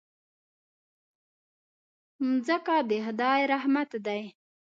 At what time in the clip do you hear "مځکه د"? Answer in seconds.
2.27-2.91